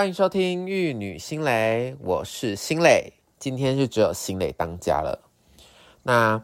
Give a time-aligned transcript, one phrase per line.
[0.00, 5.20] 欢迎收听《玉女心蕾》，我是心蕾，今天就只有心蕾当家了。
[6.02, 6.42] 那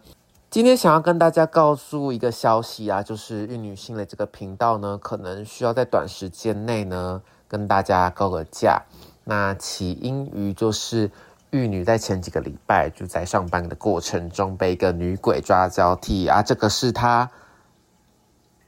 [0.51, 8.83] 今天想要跟大家告诉一个消息啊，就是《玉女心蕾》这个频道呢，可能需要在短时间内呢跟大家告个假。
[9.25, 11.11] 那起因于就是
[11.49, 17.31] 玉女在前几个礼拜就在上班的过程中被一个女鬼抓交替啊，这个是她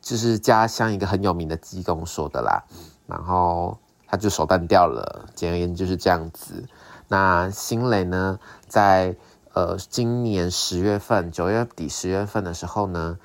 [0.00, 2.64] 就是家乡一个很有名的技工说的啦，
[3.06, 3.76] 然后
[4.10, 6.64] 他就手断掉了，简而言之就是这样子。
[7.08, 9.14] 那新蕾呢，在
[9.52, 13.18] 呃今年十月份、九月底、十月份的时候呢，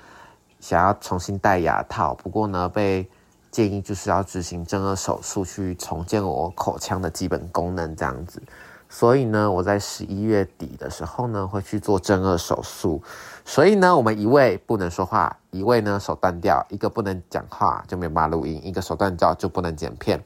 [0.60, 3.08] 想要重新戴牙套，不过呢被
[3.50, 8.42] 建议就是要执行正颌手术去重建我口腔的基本功能这样子。
[8.88, 13.02] 所以呢，我在十一月底的时候呢，会去做正颌手术。
[13.44, 20.22] 所以呢，我们一位不能说话，一位呢手断掉，一个不能讲话就没办法录音，一个手断掉就不能剪片。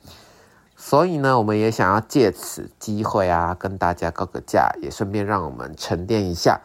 [0.81, 6.61] 所以呢，我们也想要借此机会啊，跟大家告个假，也顺便让我们沉淀一下，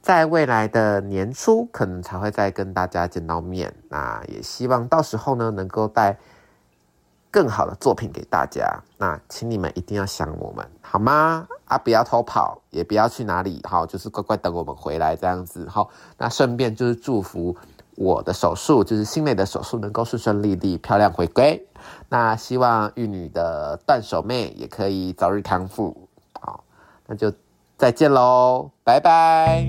[0.00, 3.74] 在未来的年初可能才会再跟大家见到面。
[3.90, 6.18] 那也希望到时候呢，能够带。
[7.30, 11.48] 更好的作品给大家，那请你们一定要想我们，好吗？
[11.64, 15.90] 啊，不要偷跑，也不要去哪里，好，就是乖乖等我们回来这样子，好。
[16.16, 17.56] 那顺便就是祝福
[17.96, 21.60] 我的手术，就是心美的手术能够顺顺利利、漂亮回归。
[22.08, 26.08] 那希望玉女的断手妹也可以早日康复，
[26.40, 26.64] 好，
[27.06, 27.32] 那就
[27.76, 29.66] 再见喽，拜拜。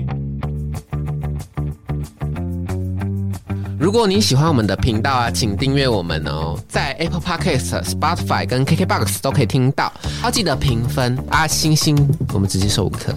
[3.78, 9.92] 如果你喜欢我们的频道啊，请订阅我们哦，在 Apple Podcast、Spotify 跟 KKBox 都可以听到。
[10.24, 11.94] 要记得评分啊，星星，
[12.32, 13.12] 我们直接收五颗，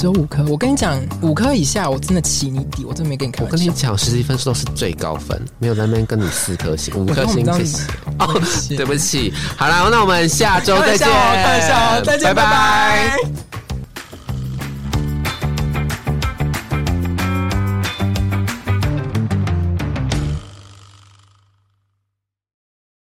[0.00, 0.42] 只有五颗。
[0.48, 3.54] 我跟你讲，五颗以下我真的起你底，我真的没跟你开玩笑。
[3.54, 7.82] 我跟你讲，实际分数都是最高分，没有在那边跟你四颗星、五颗星，谢谢。
[8.18, 8.40] 哦，
[8.70, 9.30] 对不起。
[9.58, 11.06] 好了，那我们下周再见，
[12.02, 13.49] 再见，拜拜。